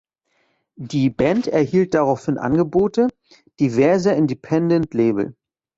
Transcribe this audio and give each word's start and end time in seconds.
Die 0.81 1.11
Band 1.11 1.45
erhielt 1.45 1.93
daraufhin 1.93 2.39
Angebote 2.39 3.07
diverser 3.59 4.15
Independent-Label. 4.15 5.35